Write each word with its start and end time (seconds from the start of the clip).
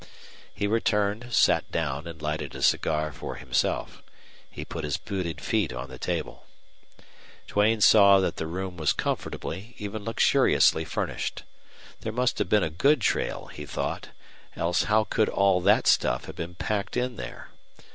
He 0.51 0.65
returned, 0.65 1.31
sat 1.31 1.71
down, 1.71 2.07
and 2.07 2.19
lighted 2.23 2.55
a 2.55 2.63
cigar 2.63 3.11
for 3.11 3.35
himself. 3.35 4.01
He 4.49 4.65
put 4.65 4.83
his 4.83 4.97
booted 4.97 5.39
feet 5.39 5.71
on 5.71 5.89
the 5.91 5.99
table. 5.99 6.47
Duane 7.49 7.81
saw 7.81 8.19
that 8.19 8.37
the 8.37 8.47
room 8.47 8.77
was 8.77 8.93
comfortably, 8.93 9.75
even 9.77 10.03
luxuriously 10.03 10.85
furnished. 10.85 11.43
There 11.99 12.11
must 12.11 12.39
have 12.39 12.49
been 12.49 12.63
a 12.63 12.71
good 12.71 12.99
trail, 13.01 13.45
he 13.53 13.67
thought, 13.67 14.09
else 14.55 14.85
how 14.85 15.03
could 15.03 15.29
all 15.29 15.61
that 15.61 15.85
stuff 15.85 16.25
have 16.25 16.35
been 16.35 16.55
packed 16.55 16.97
in 16.97 17.15
there. 17.17 17.49